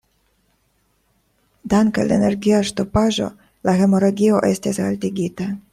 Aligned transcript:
Dank' 1.73 2.01
al 2.05 2.15
energia 2.17 2.63
ŝtopaĵo 2.73 3.31
la 3.69 3.79
hemoragio 3.83 4.45
estis 4.53 4.87
haltigita. 4.89 5.55